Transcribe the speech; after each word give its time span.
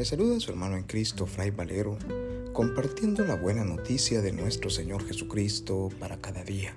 Le 0.00 0.06
saluda 0.06 0.40
su 0.40 0.50
hermano 0.50 0.78
en 0.78 0.84
Cristo, 0.84 1.26
Fray 1.26 1.50
Valero, 1.50 1.98
compartiendo 2.54 3.22
la 3.22 3.36
buena 3.36 3.64
noticia 3.64 4.22
de 4.22 4.32
nuestro 4.32 4.70
Señor 4.70 5.06
Jesucristo 5.06 5.90
para 6.00 6.16
cada 6.16 6.42
día. 6.42 6.72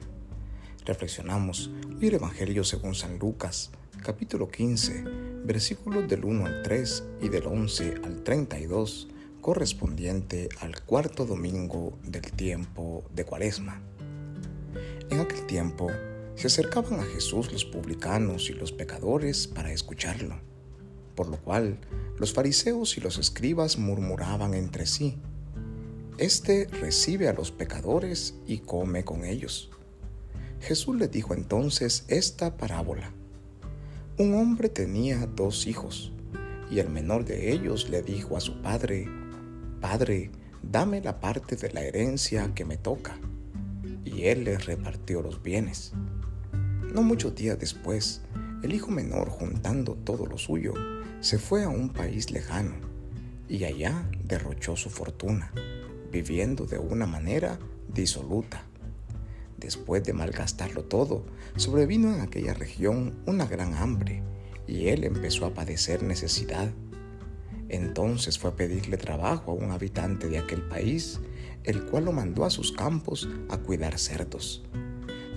Reflexionamos 0.83 1.71
hoy 1.97 2.07
el 2.07 2.15
Evangelio 2.15 2.65
según 2.65 2.95
San 2.95 3.19
Lucas, 3.19 3.71
capítulo 4.03 4.49
15, 4.49 5.05
versículos 5.45 6.05
del 6.09 6.25
1 6.25 6.45
al 6.45 6.63
3 6.63 7.03
y 7.21 7.29
del 7.29 7.47
11 7.47 8.01
al 8.03 8.23
32, 8.23 9.07
correspondiente 9.39 10.49
al 10.59 10.81
cuarto 10.81 11.25
domingo 11.25 11.97
del 12.03 12.29
tiempo 12.29 13.05
de 13.15 13.23
Cuaresma. 13.23 13.81
En 15.09 15.21
aquel 15.21 15.45
tiempo 15.45 15.89
se 16.35 16.47
acercaban 16.47 16.99
a 16.99 17.03
Jesús 17.03 17.53
los 17.53 17.63
publicanos 17.63 18.49
y 18.49 18.53
los 18.53 18.73
pecadores 18.73 19.47
para 19.47 19.71
escucharlo 19.71 20.52
por 21.15 21.27
lo 21.27 21.37
cual 21.37 21.77
los 22.17 22.33
fariseos 22.33 22.97
y 22.97 23.01
los 23.01 23.17
escribas 23.17 23.77
murmuraban 23.77 24.53
entre 24.53 24.85
sí, 24.85 25.17
Este 26.17 26.67
recibe 26.67 27.27
a 27.27 27.33
los 27.33 27.51
pecadores 27.51 28.35
y 28.45 28.59
come 28.59 29.03
con 29.03 29.25
ellos. 29.25 29.71
Jesús 30.61 30.95
les 30.95 31.11
dijo 31.11 31.33
entonces 31.33 32.05
esta 32.07 32.55
parábola. 32.55 33.11
Un 34.19 34.35
hombre 34.35 34.69
tenía 34.69 35.25
dos 35.25 35.65
hijos, 35.65 36.13
y 36.69 36.79
el 36.79 36.89
menor 36.89 37.25
de 37.25 37.51
ellos 37.51 37.89
le 37.89 38.03
dijo 38.03 38.37
a 38.37 38.41
su 38.41 38.61
padre, 38.61 39.07
Padre, 39.81 40.31
dame 40.61 41.01
la 41.01 41.19
parte 41.19 41.55
de 41.55 41.71
la 41.71 41.81
herencia 41.81 42.53
que 42.53 42.63
me 42.63 42.77
toca. 42.77 43.17
Y 44.05 44.25
él 44.25 44.43
le 44.43 44.57
repartió 44.57 45.21
los 45.21 45.41
bienes. 45.41 45.93
No 46.93 47.01
muchos 47.01 47.35
días 47.35 47.59
después, 47.59 48.21
el 48.61 48.73
hijo 48.73 48.91
menor, 48.91 49.29
juntando 49.29 49.95
todo 49.95 50.25
lo 50.25 50.37
suyo, 50.37 50.73
se 51.23 51.39
fue 51.39 51.63
a 51.63 51.69
un 51.69 51.87
país 51.87 52.31
lejano 52.31 52.75
y 53.47 53.63
allá 53.63 54.09
derrochó 54.25 54.75
su 54.75 54.89
fortuna, 54.89 55.53
viviendo 56.11 56.65
de 56.65 56.77
una 56.77 57.05
manera 57.05 57.59
disoluta. 57.87 58.65
Después 59.57 60.03
de 60.03 60.11
malgastarlo 60.11 60.83
todo, 60.83 61.25
sobrevino 61.55 62.13
en 62.13 62.19
aquella 62.19 62.53
región 62.53 63.13
una 63.25 63.45
gran 63.45 63.73
hambre 63.73 64.21
y 64.67 64.89
él 64.89 65.05
empezó 65.05 65.45
a 65.45 65.53
padecer 65.53 66.03
necesidad. 66.03 66.69
Entonces 67.69 68.37
fue 68.37 68.49
a 68.49 68.55
pedirle 68.57 68.97
trabajo 68.97 69.51
a 69.51 69.55
un 69.55 69.71
habitante 69.71 70.27
de 70.27 70.39
aquel 70.39 70.63
país, 70.63 71.21
el 71.63 71.85
cual 71.85 72.03
lo 72.03 72.11
mandó 72.11 72.43
a 72.43 72.49
sus 72.49 72.73
campos 72.73 73.29
a 73.49 73.59
cuidar 73.59 73.97
cerdos. 73.97 74.65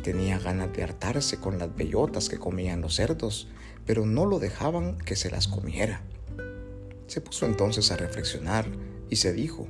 Tenía 0.03 0.41
ganas 0.41 0.73
de 0.73 0.83
hartarse 0.83 1.39
con 1.39 1.61
las 1.61 1.73
bellotas 1.77 2.29
que 2.29 2.39
comían 2.39 2.81
los 2.81 2.97
cerdos, 2.97 3.49
pero 3.87 4.05
no 4.05 4.27
lo 4.27 4.39
dejaban 4.39 4.99
que 4.99 5.17
se 5.17 5.31
las 5.31 5.49
comiera. 5.49 6.03
Se 7.07 7.21
puso 7.21 7.47
entonces 7.47 7.91
a 7.91 7.97
reflexionar 7.97 8.67
y 9.09 9.17
se 9.17 9.33
dijo, 9.33 9.67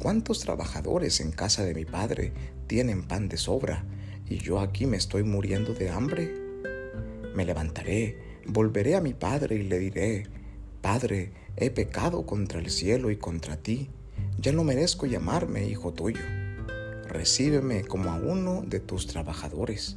¿cuántos 0.00 0.40
trabajadores 0.40 1.20
en 1.20 1.30
casa 1.30 1.64
de 1.64 1.74
mi 1.74 1.84
padre 1.84 2.32
tienen 2.66 3.04
pan 3.04 3.28
de 3.28 3.36
sobra 3.36 3.84
y 4.28 4.38
yo 4.38 4.60
aquí 4.60 4.86
me 4.86 4.96
estoy 4.96 5.22
muriendo 5.22 5.72
de 5.72 5.90
hambre? 5.90 6.34
Me 7.34 7.44
levantaré, 7.44 8.18
volveré 8.46 8.96
a 8.96 9.00
mi 9.00 9.14
padre 9.14 9.56
y 9.56 9.62
le 9.62 9.78
diré, 9.78 10.24
Padre, 10.82 11.32
he 11.56 11.70
pecado 11.70 12.26
contra 12.26 12.60
el 12.60 12.70
cielo 12.70 13.10
y 13.10 13.16
contra 13.16 13.56
ti, 13.56 13.90
ya 14.38 14.52
no 14.52 14.62
merezco 14.62 15.06
llamarme 15.06 15.66
hijo 15.66 15.92
tuyo 15.92 16.20
recíbeme 17.16 17.84
como 17.84 18.10
a 18.10 18.16
uno 18.16 18.62
de 18.66 18.80
tus 18.80 19.06
trabajadores. 19.06 19.96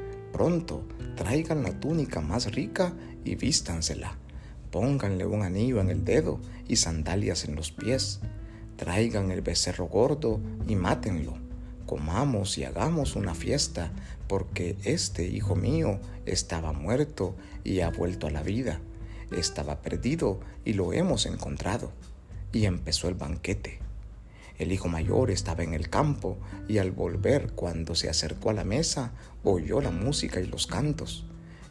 Pronto 0.31 0.83
traigan 1.15 1.63
la 1.63 1.79
túnica 1.79 2.21
más 2.21 2.51
rica 2.53 2.93
y 3.23 3.35
vístansela. 3.35 4.17
Pónganle 4.71 5.25
un 5.25 5.43
anillo 5.43 5.81
en 5.81 5.89
el 5.89 6.05
dedo 6.05 6.39
y 6.67 6.77
sandalias 6.77 7.45
en 7.45 7.55
los 7.55 7.71
pies. 7.71 8.21
Traigan 8.77 9.31
el 9.31 9.41
becerro 9.41 9.85
gordo 9.85 10.39
y 10.67 10.75
mátenlo. 10.75 11.33
Comamos 11.85 12.57
y 12.57 12.63
hagamos 12.63 13.17
una 13.17 13.35
fiesta, 13.35 13.91
porque 14.27 14.77
este 14.85 15.27
hijo 15.27 15.57
mío 15.57 15.99
estaba 16.25 16.71
muerto 16.71 17.35
y 17.65 17.81
ha 17.81 17.89
vuelto 17.89 18.27
a 18.27 18.31
la 18.31 18.43
vida. 18.43 18.79
Estaba 19.29 19.81
perdido 19.81 20.39
y 20.63 20.73
lo 20.73 20.93
hemos 20.93 21.25
encontrado. 21.25 21.91
Y 22.53 22.65
empezó 22.65 23.09
el 23.09 23.15
banquete. 23.15 23.79
El 24.61 24.71
hijo 24.71 24.89
mayor 24.89 25.31
estaba 25.31 25.63
en 25.63 25.73
el 25.73 25.89
campo 25.89 26.37
y 26.67 26.77
al 26.77 26.91
volver 26.91 27.53
cuando 27.53 27.95
se 27.95 28.09
acercó 28.09 28.51
a 28.51 28.53
la 28.53 28.63
mesa 28.63 29.11
oyó 29.43 29.81
la 29.81 29.89
música 29.89 30.39
y 30.39 30.45
los 30.45 30.67
cantos. 30.67 31.25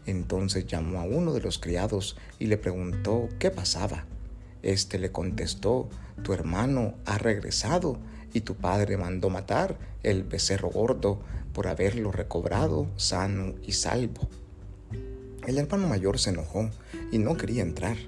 Entonces 0.07 0.67
llamó 0.67 0.99
a 0.99 1.05
uno 1.05 1.33
de 1.33 1.41
los 1.41 1.61
criados 1.61 2.17
y 2.41 2.47
le 2.47 2.57
preguntó 2.57 3.29
qué 3.39 3.53
pasaba. 3.53 4.07
Este 4.65 4.99
le 4.99 5.13
contestó, 5.13 5.89
tu 6.25 6.33
hermano 6.33 6.95
ha 7.07 7.17
regresado 7.17 7.97
y 8.35 8.41
tu 8.41 8.57
padre 8.57 8.97
mandó 8.97 9.31
matar 9.31 9.79
el 10.03 10.25
becerro 10.25 10.71
gordo 10.71 11.21
por 11.53 11.69
haberlo 11.69 12.11
recobrado 12.11 12.89
sano 12.97 13.55
y 13.65 13.71
salvo. 13.71 14.29
El 15.47 15.59
hermano 15.59 15.87
mayor 15.87 16.19
se 16.19 16.31
enojó 16.31 16.69
y 17.13 17.19
no 17.19 17.37
quería 17.37 17.63
entrar. 17.63 17.99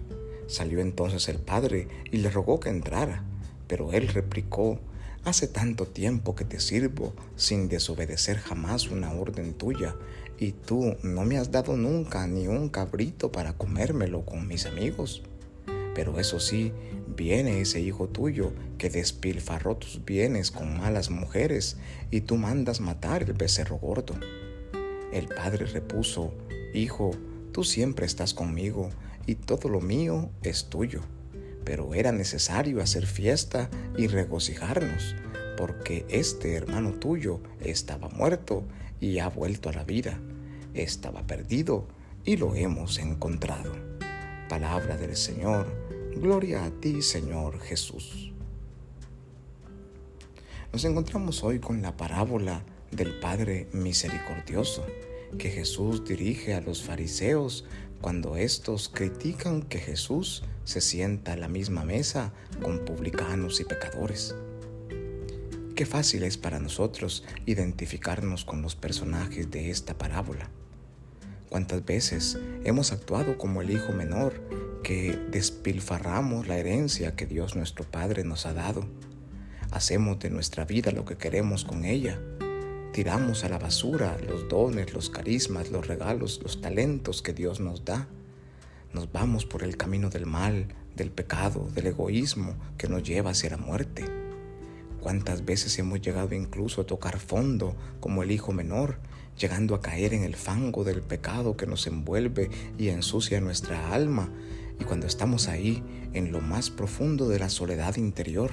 Salió 0.49 0.81
entonces 0.81 1.29
el 1.29 1.39
padre 1.39 1.87
y 2.11 2.17
le 2.17 2.31
rogó 2.31 2.59
que 2.59 2.69
entrara. 2.69 3.23
Pero 3.67 3.93
él 3.93 4.09
replicó, 4.09 4.79
Hace 5.25 5.47
tanto 5.47 5.87
tiempo 5.87 6.35
que 6.35 6.45
te 6.45 6.59
sirvo 6.59 7.15
sin 7.37 7.69
desobedecer 7.69 8.39
jamás 8.39 8.89
una 8.89 9.13
orden 9.13 9.55
tuya, 9.55 9.95
y 10.37 10.51
tú 10.51 10.97
no 11.05 11.25
me 11.25 11.39
has 11.39 11.53
dado 11.53 11.77
nunca 11.77 12.27
ni 12.27 12.49
un 12.49 12.69
cabrito 12.69 13.31
para 13.31 13.53
comérmelo 13.53 14.25
con 14.25 14.49
mis 14.49 14.67
amigos. 14.67 15.23
Pero 15.95 16.19
eso 16.19 16.41
sí, 16.41 16.73
viene 17.07 17.61
ese 17.61 17.81
hijo 17.81 18.09
tuyo 18.09 18.53
que 18.79 18.91
despilfarró 18.91 19.77
tus 19.77 20.05
bienes 20.05 20.51
con 20.51 20.77
malas 20.77 21.09
mujeres, 21.09 21.77
y 22.11 22.23
tú 22.23 22.37
mandas 22.37 22.81
matar 22.81 23.23
el 23.23 23.35
becerro 23.35 23.77
gordo. 23.77 24.17
El 25.13 25.29
padre 25.29 25.67
repuso, 25.67 26.35
Hijo, 26.75 27.13
tú 27.53 27.63
siempre 27.63 28.07
estás 28.07 28.35
conmigo, 28.35 28.89
y 29.25 29.37
todo 29.37 29.69
lo 29.69 29.81
mío 29.81 30.31
es 30.43 30.65
tuyo 30.65 31.03
pero 31.65 31.95
era 31.95 32.13
necesario 32.13 32.83
hacer 32.83 33.07
fiesta 33.07 33.71
y 33.97 34.07
regocijarnos, 34.07 35.15
porque 35.57 36.07
este 36.09 36.55
hermano 36.55 36.93
tuyo 36.95 37.41
estaba 37.61 38.09
muerto 38.09 38.65
y 39.01 39.19
ha 39.19 39.29
vuelto 39.29 39.69
a 39.69 39.73
la 39.73 39.85
vida, 39.85 40.21
estaba 40.75 41.27
perdido 41.27 41.89
y 42.25 42.37
lo 42.37 42.55
hemos 42.55 42.99
encontrado. 42.99 43.73
Palabra 44.49 44.97
del 44.97 45.17
Señor, 45.17 45.67
gloria 46.15 46.65
a 46.65 46.71
ti 46.71 47.03
Señor 47.03 47.61
Jesús. 47.61 48.33
Nos 50.73 50.85
encontramos 50.85 51.43
hoy 51.45 51.59
con 51.59 51.83
la 51.83 51.97
parábola 51.97 52.65
del 52.91 53.19
Padre 53.21 53.69
Misericordioso 53.73 54.87
que 55.39 55.51
Jesús 55.51 56.05
dirige 56.05 56.55
a 56.55 56.61
los 56.61 56.83
fariseos 56.83 57.65
cuando 58.01 58.37
éstos 58.37 58.91
critican 58.93 59.63
que 59.63 59.79
Jesús 59.79 60.45
se 60.65 60.81
sienta 60.81 61.33
a 61.33 61.37
la 61.37 61.49
misma 61.49 61.85
mesa 61.85 62.33
con 62.61 62.85
publicanos 62.85 63.61
y 63.61 63.65
pecadores. 63.65 64.35
Qué 65.75 65.87
fácil 65.87 66.23
es 66.25 66.37
para 66.37 66.61
nosotros 66.61 67.25
identificarnos 67.47 68.45
con 68.45 68.61
los 68.61 68.77
personajes 68.77 69.51
de 69.51 69.71
esta 69.71 69.97
parábola. 69.97 70.51
¿Cuántas 71.49 71.85
veces 71.85 72.39
hemos 72.65 72.93
actuado 72.93 73.39
como 73.39 73.63
el 73.63 73.71
hijo 73.71 73.93
menor 73.93 74.41
que 74.83 75.19
despilfarramos 75.31 76.49
la 76.49 76.59
herencia 76.59 77.15
que 77.15 77.27
Dios 77.27 77.57
nuestro 77.57 77.85
Padre 77.85 78.25
nos 78.25 78.47
ha 78.47 78.53
dado? 78.53 78.87
Hacemos 79.71 80.19
de 80.19 80.31
nuestra 80.31 80.65
vida 80.65 80.93
lo 80.93 81.05
que 81.05 81.17
queremos 81.17 81.65
con 81.65 81.85
ella 81.85 82.21
Tiramos 82.93 83.43
a 83.43 83.49
la 83.49 83.59
basura 83.59 84.19
los 84.29 84.51
dones, 84.51 84.93
los 84.93 85.09
carismas, 85.09 85.71
los 85.71 85.87
regalos, 85.87 86.41
los 86.43 86.61
talentos 86.61 87.23
que 87.23 87.33
Dios 87.33 87.59
nos 87.59 87.87
da. 87.87 88.07
Nos 88.93 89.11
vamos 89.11 89.47
por 89.47 89.63
el 89.63 89.79
camino 89.79 90.11
del 90.11 90.27
mal, 90.27 90.67
del 90.95 91.11
pecado, 91.11 91.71
del 91.75 91.87
egoísmo 91.87 92.55
que 92.77 92.89
nos 92.89 93.03
lleva 93.03 93.31
hacia 93.31 93.49
la 93.49 93.57
muerte. 93.57 94.05
¿Cuántas 95.01 95.47
veces 95.47 95.79
hemos 95.79 96.03
llegado 96.03 96.35
incluso 96.35 96.83
a 96.83 96.87
tocar 96.87 97.19
fondo 97.19 97.75
como 97.99 98.23
el 98.23 98.31
hijo 98.31 98.53
menor, 98.53 98.99
llegando 99.39 99.75
a 99.75 99.81
caer 99.81 100.13
en 100.13 100.23
el 100.23 100.37
fango 100.37 100.85
del 100.85 101.01
pecado 101.01 101.57
que 101.57 101.67
nos 101.67 101.87
envuelve 101.87 102.51
y 102.77 102.89
ensucia 102.89 103.41
nuestra 103.41 103.95
alma 103.95 104.29
Y 104.79 104.85
cuando 104.85 105.07
estamos 105.07 105.49
ahí, 105.49 105.83
en 106.13 106.31
lo 106.31 106.43
más 106.43 106.69
profundo 106.69 107.29
de 107.31 107.39
la 107.39 107.49
soledad 107.49 107.97
interior, 107.97 108.51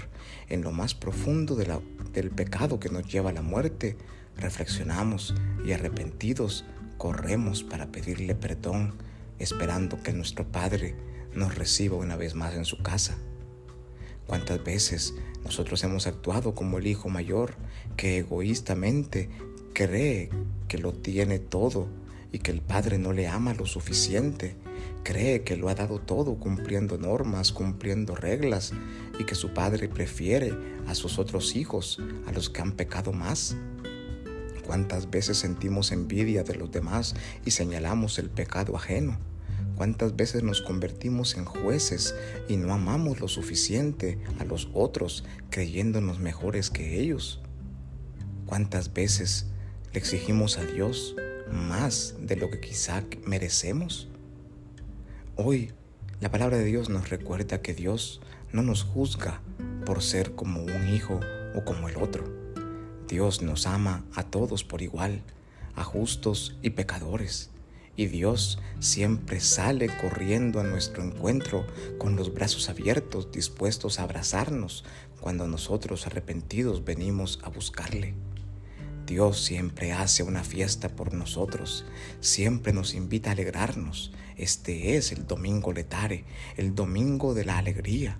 en 0.47 0.61
lo 0.61 0.71
más 0.71 0.95
profundo 0.95 1.57
del 1.57 2.31
pecado 2.31 2.79
que 2.79 2.89
nos 2.89 3.11
lleva 3.11 3.31
a 3.31 3.33
la 3.33 3.41
muerte, 3.41 3.97
reflexionamos 4.39 5.35
y 5.65 5.71
arrepentidos 5.73 6.65
corremos 6.97 7.63
para 7.63 7.87
pedirle 7.87 8.35
perdón, 8.35 8.95
esperando 9.39 10.03
que 10.03 10.13
nuestro 10.13 10.45
Padre 10.45 10.95
nos 11.33 11.55
reciba 11.55 11.95
una 11.95 12.15
vez 12.15 12.35
más 12.35 12.55
en 12.55 12.65
su 12.65 12.81
casa. 12.83 13.17
¿Cuántas 14.27 14.63
veces 14.63 15.15
nosotros 15.43 15.83
hemos 15.83 16.05
actuado 16.05 16.53
como 16.53 16.77
el 16.77 16.87
hijo 16.87 17.09
mayor 17.09 17.55
que 17.97 18.19
egoístamente 18.19 19.29
cree 19.73 20.29
que 20.67 20.77
lo 20.77 20.93
tiene 20.93 21.39
todo 21.39 21.87
y 22.31 22.39
que 22.39 22.51
el 22.51 22.61
Padre 22.61 22.99
no 22.99 23.11
le 23.13 23.27
ama 23.27 23.53
lo 23.53 23.65
suficiente? 23.65 24.55
Cree 25.03 25.43
que 25.43 25.57
lo 25.57 25.69
ha 25.69 25.75
dado 25.75 25.99
todo 25.99 26.35
cumpliendo 26.35 26.97
normas, 26.97 27.51
cumpliendo 27.51 28.13
reglas 28.13 28.73
y 29.17 29.23
que 29.23 29.35
su 29.35 29.53
Padre 29.53 29.87
prefiere 29.87 30.53
a 30.85 30.93
sus 30.93 31.17
otros 31.17 31.55
hijos, 31.55 31.99
a 32.27 32.31
los 32.31 32.49
que 32.49 32.61
han 32.61 32.73
pecado 32.73 33.13
más. 33.13 33.55
¿Cuántas 34.69 35.09
veces 35.09 35.39
sentimos 35.39 35.91
envidia 35.91 36.43
de 36.43 36.53
los 36.53 36.71
demás 36.71 37.15
y 37.43 37.49
señalamos 37.49 38.19
el 38.19 38.29
pecado 38.29 38.75
ajeno? 38.75 39.17
¿Cuántas 39.75 40.15
veces 40.15 40.43
nos 40.43 40.61
convertimos 40.61 41.35
en 41.37 41.45
jueces 41.45 42.13
y 42.47 42.55
no 42.57 42.71
amamos 42.71 43.19
lo 43.19 43.27
suficiente 43.27 44.19
a 44.37 44.45
los 44.45 44.69
otros 44.75 45.23
creyéndonos 45.49 46.19
mejores 46.19 46.69
que 46.69 46.99
ellos? 46.99 47.41
¿Cuántas 48.45 48.93
veces 48.93 49.47
le 49.91 49.97
exigimos 49.97 50.59
a 50.59 50.65
Dios 50.65 51.15
más 51.51 52.13
de 52.21 52.35
lo 52.35 52.51
que 52.51 52.59
quizá 52.59 53.03
merecemos? 53.25 54.07
Hoy 55.35 55.71
la 56.21 56.29
palabra 56.29 56.59
de 56.59 56.65
Dios 56.65 56.89
nos 56.89 57.09
recuerda 57.09 57.63
que 57.63 57.73
Dios 57.73 58.21
no 58.53 58.61
nos 58.61 58.83
juzga 58.83 59.41
por 59.87 60.03
ser 60.03 60.35
como 60.35 60.61
un 60.61 60.93
hijo 60.93 61.19
o 61.55 61.65
como 61.65 61.89
el 61.89 61.97
otro. 61.97 62.38
Dios 63.09 63.41
nos 63.41 63.65
ama 63.65 64.05
a 64.13 64.21
todos 64.21 64.63
por 64.63 64.83
igual, 64.83 65.23
a 65.75 65.83
justos 65.83 66.55
y 66.61 66.69
pecadores. 66.69 67.49
Y 67.95 68.05
Dios 68.05 68.59
siempre 68.79 69.39
sale 69.39 69.89
corriendo 69.99 70.59
a 70.59 70.63
nuestro 70.63 71.03
encuentro 71.03 71.65
con 71.97 72.15
los 72.15 72.31
brazos 72.31 72.69
abiertos, 72.69 73.31
dispuestos 73.31 73.99
a 73.99 74.03
abrazarnos 74.03 74.85
cuando 75.19 75.47
nosotros 75.47 76.05
arrepentidos 76.05 76.85
venimos 76.85 77.39
a 77.41 77.49
buscarle. 77.49 78.13
Dios 79.07 79.43
siempre 79.43 79.91
hace 79.91 80.21
una 80.21 80.43
fiesta 80.43 80.89
por 80.89 81.15
nosotros, 81.15 81.85
siempre 82.19 82.73
nos 82.73 82.93
invita 82.93 83.31
a 83.31 83.33
alegrarnos. 83.33 84.13
Este 84.37 84.97
es 84.97 85.11
el 85.11 85.25
domingo 85.25 85.73
letare, 85.73 86.25
el 86.57 86.75
domingo 86.75 87.33
de 87.33 87.43
la 87.43 87.57
alegría. 87.57 88.19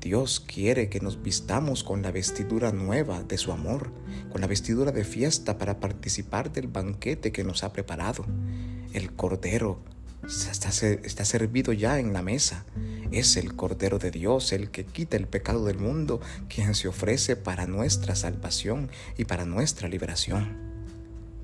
Dios 0.00 0.40
quiere 0.40 0.88
que 0.88 1.00
nos 1.00 1.22
vistamos 1.22 1.82
con 1.82 2.02
la 2.02 2.10
vestidura 2.10 2.72
nueva 2.72 3.22
de 3.22 3.38
su 3.38 3.52
amor, 3.52 3.90
con 4.30 4.40
la 4.40 4.46
vestidura 4.46 4.92
de 4.92 5.04
fiesta 5.04 5.58
para 5.58 5.80
participar 5.80 6.52
del 6.52 6.68
banquete 6.68 7.32
que 7.32 7.44
nos 7.44 7.64
ha 7.64 7.72
preparado. 7.72 8.24
El 8.92 9.12
Cordero 9.12 9.80
está, 10.26 10.68
está 10.68 11.24
servido 11.24 11.72
ya 11.72 11.98
en 11.98 12.12
la 12.12 12.22
mesa. 12.22 12.64
Es 13.10 13.36
el 13.36 13.54
Cordero 13.54 13.98
de 13.98 14.10
Dios, 14.10 14.52
el 14.52 14.70
que 14.70 14.84
quita 14.84 15.16
el 15.16 15.28
pecado 15.28 15.64
del 15.64 15.78
mundo, 15.78 16.20
quien 16.48 16.74
se 16.74 16.88
ofrece 16.88 17.36
para 17.36 17.66
nuestra 17.66 18.14
salvación 18.14 18.90
y 19.16 19.24
para 19.24 19.44
nuestra 19.44 19.88
liberación. 19.88 20.65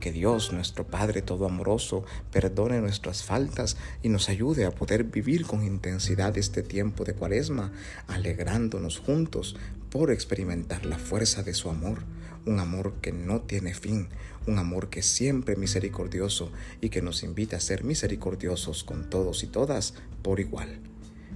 Que 0.02 0.10
Dios, 0.10 0.52
nuestro 0.52 0.84
Padre 0.84 1.22
todo 1.22 1.46
amoroso, 1.46 2.04
perdone 2.32 2.80
nuestras 2.80 3.22
faltas 3.22 3.76
y 4.02 4.08
nos 4.08 4.28
ayude 4.28 4.64
a 4.64 4.72
poder 4.72 5.04
vivir 5.04 5.46
con 5.46 5.62
intensidad 5.62 6.36
este 6.36 6.64
tiempo 6.64 7.04
de 7.04 7.14
cuaresma, 7.14 7.70
alegrándonos 8.08 8.98
juntos 8.98 9.54
por 9.90 10.10
experimentar 10.10 10.86
la 10.86 10.98
fuerza 10.98 11.44
de 11.44 11.54
su 11.54 11.70
amor, 11.70 12.02
un 12.46 12.58
amor 12.58 12.94
que 13.00 13.12
no 13.12 13.42
tiene 13.42 13.74
fin, 13.74 14.08
un 14.48 14.58
amor 14.58 14.90
que 14.90 14.98
es 14.98 15.06
siempre 15.06 15.54
misericordioso 15.54 16.50
y 16.80 16.88
que 16.88 17.00
nos 17.00 17.22
invita 17.22 17.58
a 17.58 17.60
ser 17.60 17.84
misericordiosos 17.84 18.82
con 18.82 19.08
todos 19.08 19.44
y 19.44 19.46
todas 19.46 19.94
por 20.22 20.40
igual. 20.40 20.80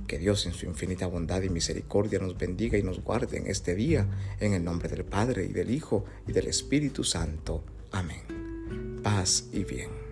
Que 0.09 0.19
Dios 0.19 0.45
en 0.45 0.55
su 0.55 0.67
infinita 0.67 1.07
bondad 1.07 1.43
y 1.43 1.51
misericordia 1.51 2.19
nos 2.19 2.37
bendiga 2.37 2.77
y 2.77 2.83
nos 2.83 2.99
guarde 2.99 3.37
en 3.37 3.47
este 3.47 3.77
día, 3.77 4.09
en 4.41 4.55
el 4.55 4.65
nombre 4.65 4.89
del 4.89 5.05
Padre 5.05 5.45
y 5.45 5.53
del 5.53 5.71
Hijo 5.71 6.05
y 6.27 6.33
del 6.33 6.49
Espíritu 6.49 7.05
Santo. 7.05 7.63
Amén 7.93 8.36
paz 9.07 9.49
y 9.53 9.63
bien. 9.63 10.06